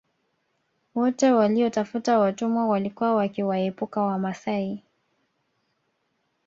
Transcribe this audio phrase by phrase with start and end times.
[0.95, 4.83] Wote waliotafuta watumwa walikuwa wakiwaepuka Wamasai